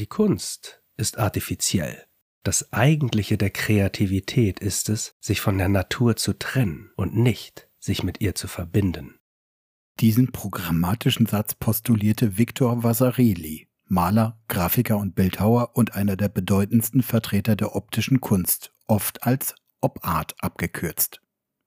Die 0.00 0.06
Kunst 0.06 0.82
ist 0.96 1.18
artifiziell. 1.18 2.06
Das 2.42 2.72
Eigentliche 2.72 3.36
der 3.36 3.50
Kreativität 3.50 4.58
ist 4.58 4.88
es, 4.88 5.14
sich 5.20 5.42
von 5.42 5.58
der 5.58 5.68
Natur 5.68 6.16
zu 6.16 6.38
trennen 6.38 6.90
und 6.96 7.14
nicht 7.14 7.68
sich 7.78 8.02
mit 8.02 8.22
ihr 8.22 8.34
zu 8.34 8.48
verbinden. 8.48 9.18
Diesen 10.00 10.32
programmatischen 10.32 11.26
Satz 11.26 11.54
postulierte 11.54 12.38
Victor 12.38 12.82
Vasarely, 12.82 13.68
Maler, 13.84 14.40
Grafiker 14.48 14.96
und 14.96 15.14
Bildhauer 15.14 15.76
und 15.76 15.92
einer 15.92 16.16
der 16.16 16.30
bedeutendsten 16.30 17.02
Vertreter 17.02 17.54
der 17.54 17.76
optischen 17.76 18.22
Kunst, 18.22 18.72
oft 18.86 19.24
als 19.24 19.54
Op 19.82 19.98
Art 20.02 20.34
abgekürzt. 20.40 21.20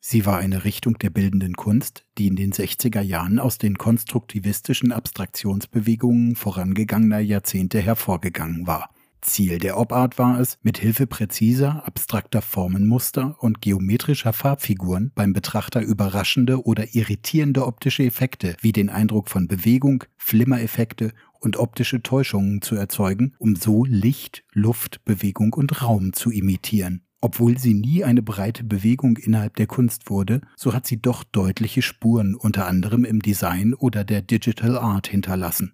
Sie 0.06 0.26
war 0.26 0.38
eine 0.38 0.66
Richtung 0.66 0.98
der 1.00 1.10
bildenden 1.10 1.54
Kunst, 1.54 2.06
die 2.18 2.28
in 2.28 2.36
den 2.36 2.52
60er 2.52 3.00
Jahren 3.00 3.40
aus 3.40 3.58
den 3.58 3.78
konstruktivistischen 3.78 4.92
Abstraktionsbewegungen 4.92 6.36
vorangegangener 6.36 7.20
Jahrzehnte 7.20 7.80
hervorgegangen 7.80 8.68
war. 8.68 8.90
Ziel 9.22 9.60
der 9.60 9.78
Op-Art 9.78 10.20
war 10.20 10.42
es, 10.42 10.60
mit 10.62 10.78
Hilfe 10.78 11.08
präziser, 11.08 11.88
abstrakter 11.88 12.42
Formenmuster 12.42 13.38
und 13.40 13.62
geometrischer 13.62 14.34
Farbfiguren 14.34 15.14
beim 15.16 15.32
Betrachter 15.32 15.80
überraschende 15.80 16.66
oder 16.66 16.94
irritierende 16.94 17.66
optische 17.66 18.04
Effekte 18.04 18.58
wie 18.60 18.74
den 18.74 18.90
Eindruck 18.90 19.30
von 19.30 19.48
Bewegung, 19.48 20.04
Flimmereffekte 20.18 21.14
und 21.40 21.56
optische 21.56 22.04
Täuschungen 22.04 22.62
zu 22.62 22.76
erzeugen, 22.76 23.36
um 23.38 23.56
so 23.56 23.86
Licht, 23.86 24.44
Luft, 24.52 25.06
Bewegung 25.06 25.54
und 25.54 25.82
Raum 25.82 26.12
zu 26.12 26.30
imitieren. 26.30 27.06
Obwohl 27.24 27.58
sie 27.58 27.74
nie 27.74 28.04
eine 28.04 28.22
breite 28.22 28.66
Bewegung 28.66 29.16
innerhalb 29.16 29.56
der 29.56 29.66
Kunst 29.66 30.10
wurde, 30.10 30.42
so 30.58 30.74
hat 30.74 30.86
sie 30.86 31.02
doch 31.02 31.24
deutliche 31.24 31.82
Spuren 31.82 32.36
unter 32.36 32.68
anderem 32.68 33.06
im 33.06 33.22
Design 33.22 33.74
oder 33.74 34.04
der 34.04 34.22
Digital 34.22 34.78
Art 34.78 35.08
hinterlassen. 35.08 35.74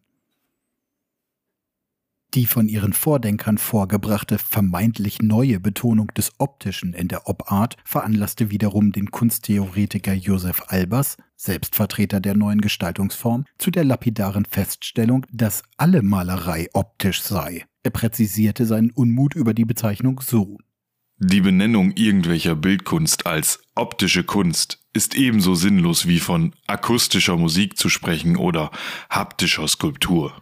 Die 2.36 2.46
von 2.46 2.68
ihren 2.68 2.94
Vordenkern 2.94 3.58
vorgebrachte 3.58 4.38
vermeintlich 4.38 5.24
neue 5.24 5.60
Betonung 5.60 6.10
des 6.10 6.34
Optischen 6.38 6.94
in 6.94 7.08
der 7.08 7.28
Op-Art 7.28 7.78
veranlasste 7.84 8.52
wiederum 8.52 8.92
den 8.92 9.10
Kunsttheoretiker 9.10 10.14
Josef 10.14 10.62
Albers, 10.68 11.18
Selbstvertreter 11.36 12.20
der 12.20 12.38
neuen 12.38 12.62
Gestaltungsform, 12.62 13.46
zu 13.58 13.72
der 13.72 13.86
lapidaren 13.86 14.46
Feststellung, 14.46 15.26
dass 15.32 15.64
alle 15.78 16.04
Malerei 16.04 16.68
optisch 16.74 17.24
sei. 17.24 17.66
Er 17.82 17.90
präzisierte 17.90 18.68
seinen 18.68 18.92
Unmut 18.92 19.34
über 19.34 19.56
die 19.56 19.66
Bezeichnung 19.66 20.22
so. 20.22 20.60
Die 21.22 21.42
Benennung 21.42 21.92
irgendwelcher 21.92 22.56
Bildkunst 22.56 23.26
als 23.28 23.62
optische 23.76 24.24
Kunst 24.24 24.80
ist 24.94 25.16
ebenso 25.16 25.54
sinnlos 25.54 26.08
wie 26.08 26.20
von 26.20 26.54
akustischer 26.66 27.36
Musik 27.36 27.78
zu 27.78 27.90
sprechen 27.90 28.38
oder 28.38 28.72
haptischer 29.10 29.68
Skulptur. 29.68 30.42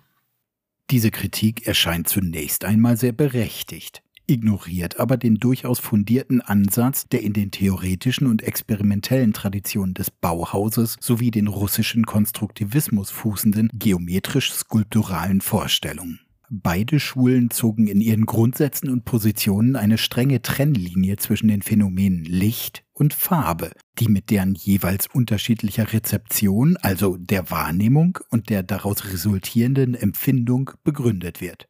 Diese 0.92 1.10
Kritik 1.10 1.66
erscheint 1.66 2.08
zunächst 2.08 2.64
einmal 2.64 2.96
sehr 2.96 3.12
berechtigt, 3.12 4.04
ignoriert 4.28 5.00
aber 5.00 5.18
den 5.18 5.40
durchaus 5.40 5.80
fundierten 5.80 6.42
Ansatz 6.42 7.08
der 7.08 7.24
in 7.24 7.34
den 7.34 7.50
theoretischen 7.50 8.28
und 8.28 8.44
experimentellen 8.44 9.34
Traditionen 9.34 9.96
des 9.96 10.12
Bauhauses 10.12 10.96
sowie 11.00 11.32
den 11.32 11.48
russischen 11.48 12.06
Konstruktivismus 12.06 13.10
fußenden 13.10 13.72
geometrisch-skulpturalen 13.74 15.42
Vorstellungen. 15.42 16.20
Beide 16.50 17.02
Schulen 17.02 17.50
zogen 17.50 17.88
in 17.88 18.00
ihren 18.00 18.26
Grundsätzen 18.26 18.90
und 18.90 19.04
Positionen 19.04 19.76
eine 19.76 19.98
strenge 19.98 20.42
Trennlinie 20.42 21.18
zwischen 21.18 21.50
den 21.50 21.62
Phänomenen 21.62 22.24
Licht 22.24 22.86
und 22.94 23.14
Farbe, 23.14 23.72
die 24.00 24.08
mit 24.08 24.30
deren 24.30 24.56
jeweils 24.56 25.08
unterschiedlicher 25.08 25.92
Rezeption, 25.92 26.78
also 26.78 27.18
der 27.18 27.52
Wahrnehmung 27.52 28.20
und 28.30 28.50
der 28.50 28.64
daraus 28.64 29.12
resultierenden 29.12 29.94
Empfindung 29.94 30.72
begründet 30.86 31.42
wird. 31.42 31.68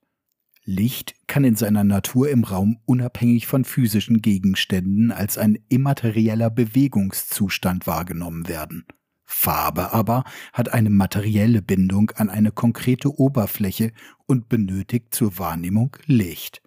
Licht 0.64 1.16
kann 1.26 1.44
in 1.44 1.56
seiner 1.56 1.84
Natur 1.84 2.30
im 2.30 2.44
Raum 2.44 2.78
unabhängig 2.86 3.48
von 3.48 3.64
physischen 3.66 4.22
Gegenständen 4.22 5.12
als 5.12 5.40
ein 5.40 5.58
immaterieller 5.70 6.52
Bewegungszustand 6.52 7.88
wahrgenommen 7.88 8.48
werden. 8.48 8.86
Farbe 9.30 9.92
aber 9.92 10.24
hat 10.54 10.74
eine 10.74 10.90
materielle 10.90 11.62
Bindung 11.62 12.12
an 12.12 12.30
eine 12.30 12.52
konkrete 12.52 13.20
Oberfläche 13.20 13.92
und 14.26 14.48
benötigt 14.50 15.14
zur 15.14 15.38
Wahrnehmung 15.38 15.96
Licht. 16.06 16.62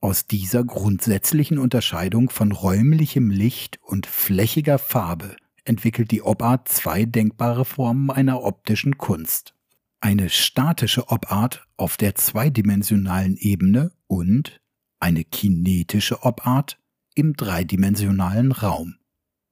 Aus 0.00 0.26
dieser 0.26 0.64
grundsätzlichen 0.64 1.58
Unterscheidung 1.58 2.28
von 2.28 2.50
räumlichem 2.50 3.30
Licht 3.30 3.78
und 3.82 4.06
flächiger 4.06 4.78
Farbe 4.78 5.36
entwickelt 5.64 6.10
die 6.10 6.22
Op-Art 6.22 6.66
zwei 6.66 7.04
denkbare 7.04 7.64
Formen 7.64 8.10
einer 8.10 8.42
optischen 8.42 8.98
Kunst. 8.98 9.54
Eine 10.00 10.28
statische 10.28 11.08
Op-Art 11.08 11.68
auf 11.76 11.96
der 11.96 12.16
zweidimensionalen 12.16 13.36
Ebene 13.36 13.92
und 14.08 14.60
eine 14.98 15.22
kinetische 15.22 16.24
Op-Art 16.24 16.80
im 17.14 17.34
dreidimensionalen 17.34 18.50
Raum. 18.50 18.96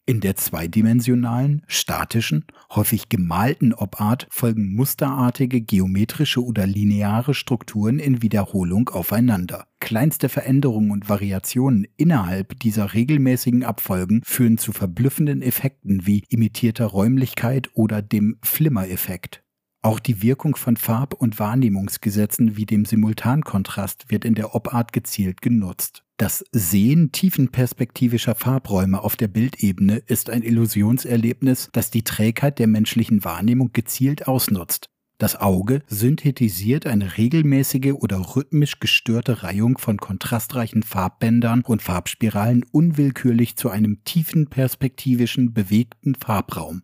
In 0.06 0.21
der 0.21 0.34
zweidimensionalen, 0.34 1.62
statischen, 1.69 2.44
häufig 2.75 3.09
gemalten 3.09 3.72
Op-Art 3.72 4.27
folgen 4.31 4.75
musterartige 4.75 5.61
geometrische 5.61 6.44
oder 6.44 6.66
lineare 6.66 7.33
Strukturen 7.33 7.99
in 7.99 8.21
Wiederholung 8.21 8.89
aufeinander. 8.89 9.66
Kleinste 9.78 10.28
Veränderungen 10.28 10.91
und 10.91 11.09
Variationen 11.09 11.87
innerhalb 11.97 12.59
dieser 12.59 12.93
regelmäßigen 12.93 13.62
Abfolgen 13.62 14.22
führen 14.25 14.59
zu 14.59 14.72
verblüffenden 14.72 15.43
Effekten 15.43 16.06
wie 16.06 16.25
imitierter 16.28 16.87
Räumlichkeit 16.87 17.71
oder 17.75 18.03
dem 18.03 18.39
Flimmereffekt. 18.43 19.44
Auch 19.82 19.98
die 19.98 20.22
Wirkung 20.22 20.56
von 20.56 20.76
Farb- 20.76 21.14
und 21.14 21.38
Wahrnehmungsgesetzen 21.38 22.56
wie 22.56 22.66
dem 22.66 22.84
Simultankontrast 22.84 24.10
wird 24.10 24.26
in 24.26 24.34
der 24.34 24.54
Op-Art 24.54 24.92
gezielt 24.92 25.41
genutzt. 25.41 26.04
Das 26.18 26.44
Sehen 26.52 27.12
tiefenperspektivischer 27.12 28.34
Farbräume 28.34 29.02
auf 29.02 29.16
der 29.16 29.28
Bildebene 29.28 29.96
ist 29.96 30.28
ein 30.28 30.42
Illusionserlebnis, 30.42 31.70
das 31.72 31.91
die 31.91 32.04
Trägheit 32.04 32.58
der 32.58 32.66
menschlichen 32.66 33.24
Wahrnehmung 33.24 33.70
gezielt 33.72 34.28
ausnutzt. 34.28 34.91
Das 35.16 35.36
Auge 35.36 35.80
synthetisiert 35.86 36.86
eine 36.86 37.16
regelmäßige 37.16 37.92
oder 37.94 38.36
rhythmisch 38.36 38.80
gestörte 38.80 39.42
Reihung 39.42 39.78
von 39.78 39.97
kontrastreichen 39.97 40.82
Farbbändern 40.82 41.62
und 41.62 41.80
Farbspiralen 41.82 42.66
unwillkürlich 42.70 43.56
zu 43.56 43.70
einem 43.70 44.04
tiefen 44.04 44.48
perspektivischen, 44.48 45.54
bewegten 45.54 46.14
Farbraum. 46.14 46.82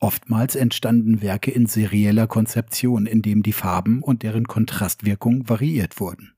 Oftmals 0.00 0.54
entstanden 0.54 1.22
Werke 1.22 1.50
in 1.50 1.66
serieller 1.66 2.26
Konzeption, 2.26 3.06
in 3.06 3.22
dem 3.22 3.42
die 3.42 3.52
Farben 3.52 4.02
und 4.02 4.22
deren 4.22 4.46
Kontrastwirkung 4.46 5.48
variiert 5.48 5.98
wurden. 6.00 6.33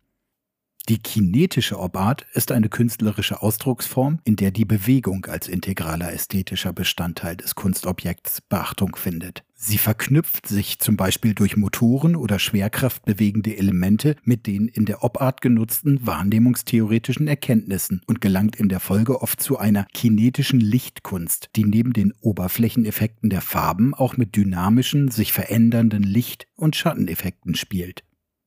Die 0.89 0.99
kinetische 0.99 1.81
Obart 1.81 2.27
ist 2.33 2.53
eine 2.53 2.69
künstlerische 2.69 3.43
Ausdrucksform, 3.43 4.21
in 4.23 4.37
der 4.37 4.53
die 4.53 4.65
Bewegung 4.65 5.27
als 5.27 5.49
integraler 5.49 6.13
ästhetischer 6.13 6.73
Bestandteil 6.73 7.37
des 7.37 7.57
Kunstobjekts 7.57 8.41
Beachtung 8.43 8.95
findet. 8.95 9.43
Sie 9.57 9.79
verknüpft 9.79 10.47
sich 10.47 10.79
zum 10.79 10.97
Beispiel 10.97 11.35
durch 11.35 11.57
Motoren 11.57 12.15
oder 12.15 12.39
schwerkraftbewegende 12.39 13.57
Elemente 13.57 14.15
mit 14.23 14.47
den 14.47 14.69
in 14.69 14.85
der 14.85 15.03
Obart 15.03 15.41
genutzten 15.41 16.07
wahrnehmungstheoretischen 16.07 17.27
Erkenntnissen 17.27 18.03
und 18.07 18.21
gelangt 18.21 18.55
in 18.55 18.69
der 18.69 18.79
Folge 18.79 19.23
oft 19.23 19.43
zu 19.43 19.59
einer 19.59 19.89
kinetischen 19.93 20.61
Lichtkunst, 20.61 21.51
die 21.57 21.65
neben 21.65 21.95
den 21.95 22.13
Oberflächeneffekten 22.21 23.29
der 23.29 23.41
Farben 23.41 23.93
auch 23.93 24.17
mit 24.17 24.37
dynamischen, 24.37 25.11
sich 25.11 25.33
verändernden 25.33 26.05
Licht- 26.05 26.47
und 26.55 26.77
Schatteneffekten 26.77 27.57
spielt. 27.57 28.05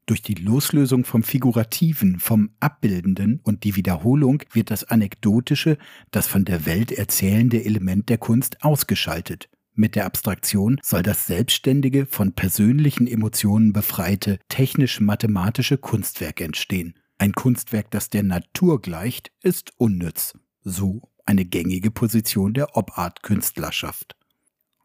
Durch 0.09 0.23
die 0.23 0.33
Loslösung 0.33 1.05
vom 1.05 1.21
Figurativen, 1.21 2.19
vom 2.19 2.49
Abbildenden 2.59 3.41
und 3.43 3.63
die 3.63 3.75
Wiederholung 3.75 4.41
wird 4.51 4.71
das 4.71 4.83
Anekdotische, 4.83 5.77
das 6.09 6.25
von 6.25 6.45
der 6.45 6.65
Welt 6.65 6.91
erzählende 6.91 7.63
Element 7.63 8.09
der 8.09 8.17
Kunst 8.17 8.63
ausgeschaltet. 8.63 9.49
Mit 9.75 9.93
der 9.93 10.07
Abstraktion 10.07 10.79
soll 10.81 11.03
das 11.03 11.27
selbstständige, 11.27 12.07
von 12.07 12.33
persönlichen 12.33 13.05
Emotionen 13.05 13.71
befreite, 13.71 14.39
technisch-mathematische 14.49 15.77
Kunstwerk 15.77 16.41
entstehen. 16.41 16.95
Ein 17.19 17.33
Kunstwerk, 17.33 17.91
das 17.91 18.09
der 18.09 18.23
Natur 18.23 18.81
gleicht, 18.81 19.31
ist 19.43 19.73
unnütz. 19.77 20.33
So 20.63 21.03
eine 21.27 21.45
gängige 21.45 21.91
Position 21.91 22.55
der 22.55 22.75
Op-Art-Künstlerschaft. 22.75 24.15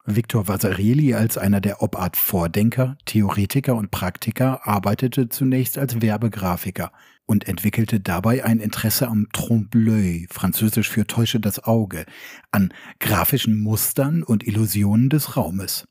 Victor 0.07 0.49
Vasarely 0.49 1.15
als 1.15 1.39
einer 1.39 1.63
der 1.63 1.81
Op-Art-Vordenker, 1.81 2.99
Theoretiker 3.07 3.75
und 3.75 3.91
Praktiker 3.91 4.67
arbeitete 4.67 5.31
zunächst 5.31 5.79
als 5.79 6.03
Werbegrafiker 6.03 6.93
und 7.25 7.49
entwickelte 7.49 8.01
dabei 8.01 8.45
ein 8.45 8.61
Interesse 8.61 9.09
am 9.09 9.29
Trompe-l'œil, 9.33 10.27
französisch 10.31 10.91
für 10.91 11.07
Täusche 11.07 11.41
das 11.41 11.65
Auge, 11.65 12.05
an 12.51 12.75
grafischen 13.01 13.59
Mustern 13.59 14.23
und 14.23 14.47
Illusionen 14.47 15.09
des 15.09 15.39
Raumes. 15.39 15.87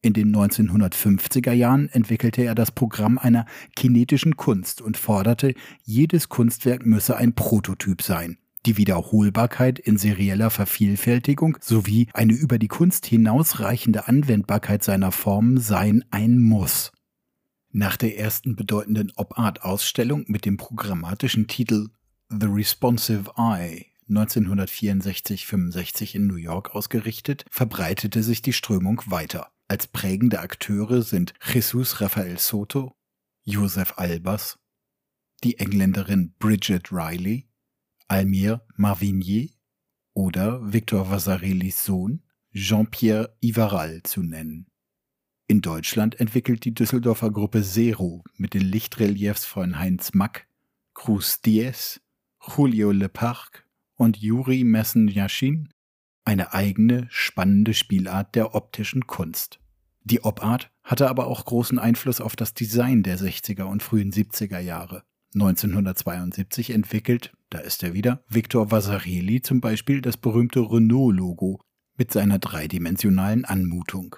In 0.00 0.12
den 0.12 0.32
1950er 0.32 1.52
Jahren 1.52 1.88
entwickelte 1.88 2.42
er 2.42 2.54
das 2.54 2.70
Programm 2.70 3.18
einer 3.18 3.46
kinetischen 3.74 4.36
Kunst 4.36 4.80
und 4.80 4.96
forderte, 4.96 5.54
jedes 5.82 6.28
Kunstwerk 6.28 6.86
müsse 6.86 7.16
ein 7.16 7.34
Prototyp 7.34 8.02
sein 8.02 8.38
die 8.66 8.76
Wiederholbarkeit 8.76 9.78
in 9.78 9.96
serieller 9.96 10.50
Vervielfältigung 10.50 11.56
sowie 11.60 12.08
eine 12.12 12.34
über 12.34 12.58
die 12.58 12.68
Kunst 12.68 13.06
hinausreichende 13.06 14.08
Anwendbarkeit 14.08 14.82
seiner 14.82 15.12
Formen 15.12 15.58
seien 15.58 16.04
ein 16.10 16.38
Muss. 16.38 16.92
Nach 17.70 17.96
der 17.96 18.18
ersten 18.18 18.56
bedeutenden 18.56 19.12
Op-Art-Ausstellung 19.16 20.24
mit 20.26 20.44
dem 20.44 20.56
programmatischen 20.56 21.46
Titel 21.46 21.88
The 22.28 22.46
Responsive 22.46 23.30
Eye 23.36 23.86
1964-65 24.08 26.14
in 26.14 26.26
New 26.26 26.36
York 26.36 26.74
ausgerichtet, 26.74 27.44
verbreitete 27.50 28.22
sich 28.22 28.42
die 28.42 28.52
Strömung 28.52 29.02
weiter. 29.06 29.48
Als 29.68 29.88
prägende 29.88 30.40
Akteure 30.40 31.02
sind 31.02 31.34
Jesus 31.52 32.00
Rafael 32.00 32.38
Soto, 32.38 32.94
Joseph 33.42 33.94
Albers, 33.96 34.58
die 35.42 35.58
Engländerin 35.58 36.34
Bridget 36.38 36.92
Riley, 36.92 37.45
Almir 38.08 38.62
Marvinier 38.76 39.50
oder 40.14 40.72
Victor 40.72 41.10
Vasarelis 41.10 41.84
Sohn 41.84 42.22
Jean-Pierre 42.54 43.36
Ivaral 43.40 44.02
zu 44.02 44.22
nennen. 44.22 44.66
In 45.48 45.60
Deutschland 45.60 46.18
entwickelt 46.18 46.64
die 46.64 46.74
Düsseldorfer 46.74 47.30
Gruppe 47.30 47.62
Zero 47.62 48.24
mit 48.36 48.54
den 48.54 48.62
Lichtreliefs 48.62 49.44
von 49.44 49.78
Heinz 49.78 50.14
Mack, 50.14 50.48
Cruz 50.94 51.40
Diez, 51.40 52.00
Julio 52.40 52.90
Leparc 52.90 53.68
und 53.94 54.16
Juri 54.16 54.64
Messen-Yashin 54.64 55.68
eine 56.24 56.52
eigene, 56.52 57.06
spannende 57.10 57.74
Spielart 57.74 58.34
der 58.34 58.54
optischen 58.54 59.06
Kunst. 59.06 59.60
Die 60.02 60.24
Op-Art 60.24 60.70
hatte 60.82 61.08
aber 61.08 61.26
auch 61.26 61.44
großen 61.44 61.78
Einfluss 61.78 62.20
auf 62.20 62.36
das 62.36 62.54
Design 62.54 63.02
der 63.02 63.18
60er 63.18 63.64
und 63.64 63.82
frühen 63.82 64.12
70er 64.12 64.58
Jahre. 64.58 65.04
1972 65.36 66.70
entwickelt, 66.70 67.32
da 67.50 67.58
ist 67.58 67.82
er 67.82 67.92
wieder, 67.92 68.24
Victor 68.28 68.70
Vasarely 68.70 69.42
zum 69.42 69.60
Beispiel 69.60 70.00
das 70.00 70.16
berühmte 70.16 70.60
Renault-Logo 70.60 71.60
mit 71.98 72.10
seiner 72.10 72.38
dreidimensionalen 72.38 73.44
Anmutung. 73.44 74.16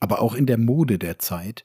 Aber 0.00 0.22
auch 0.22 0.34
in 0.34 0.46
der 0.46 0.58
Mode 0.58 0.98
der 0.98 1.18
Zeit 1.18 1.64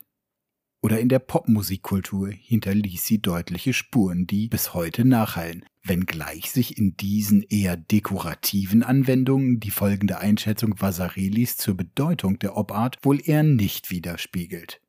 oder 0.81 0.99
in 0.99 1.09
der 1.09 1.19
Popmusikkultur 1.19 2.29
hinterließ 2.31 3.05
sie 3.05 3.21
deutliche 3.21 3.73
Spuren, 3.73 4.25
die 4.25 4.47
bis 4.47 4.73
heute 4.73 5.05
nachhallen, 5.05 5.63
wenngleich 5.83 6.49
sich 6.49 6.77
in 6.79 6.95
diesen 6.97 7.43
eher 7.43 7.77
dekorativen 7.77 8.81
Anwendungen 8.81 9.59
die 9.59 9.69
folgende 9.69 10.17
Einschätzung 10.17 10.81
Vasarelis 10.81 11.57
zur 11.57 11.75
Bedeutung 11.77 12.39
der 12.39 12.57
Op-Art 12.57 12.97
wohl 13.03 13.21
eher 13.23 13.43
nicht 13.43 13.91
widerspiegelt. 13.91 14.81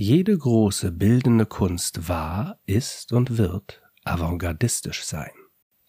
Jede 0.00 0.38
große 0.38 0.92
bildende 0.92 1.44
Kunst 1.44 2.08
war, 2.08 2.60
ist 2.66 3.12
und 3.12 3.36
wird 3.36 3.82
avantgardistisch 4.04 5.02
sein. 5.02 5.32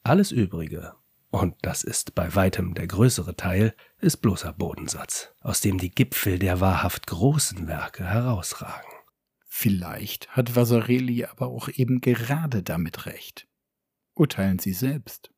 Alles 0.01 0.31
Übrige, 0.31 0.95
und 1.29 1.53
das 1.61 1.83
ist 1.83 2.15
bei 2.15 2.33
weitem 2.33 2.73
der 2.73 2.87
größere 2.87 3.35
Teil, 3.35 3.75
ist 3.99 4.17
bloßer 4.17 4.51
Bodensatz, 4.51 5.31
aus 5.41 5.61
dem 5.61 5.77
die 5.77 5.91
Gipfel 5.91 6.39
der 6.39 6.59
wahrhaft 6.59 7.05
großen 7.05 7.67
Werke 7.67 8.03
herausragen. 8.03 8.89
Vielleicht 9.45 10.29
hat 10.29 10.55
Vasarely 10.55 11.25
aber 11.25 11.45
auch 11.45 11.69
eben 11.69 12.01
gerade 12.01 12.63
damit 12.63 13.05
recht. 13.05 13.47
Urteilen 14.15 14.57
Sie 14.57 14.73
selbst. 14.73 15.29